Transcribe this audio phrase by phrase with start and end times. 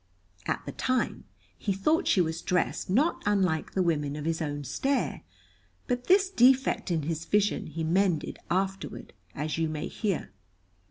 [0.47, 1.25] At the time,
[1.59, 5.21] he thought she was dressed not unlike the women of his own stair,
[5.85, 10.31] but this defect in his vision he mended afterward, as you may hear.